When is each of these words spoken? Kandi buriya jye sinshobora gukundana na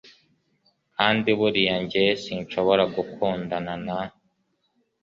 Kandi 0.95 1.29
buriya 1.39 1.77
jye 1.91 2.05
sinshobora 2.23 2.83
gukundana 2.95 3.73
na 3.85 3.99